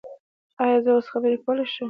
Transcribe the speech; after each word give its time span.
ایا 0.63 0.77
زه 0.83 0.89
اوس 0.93 1.07
خبرې 1.13 1.37
کولی 1.43 1.65
شم؟ 1.71 1.79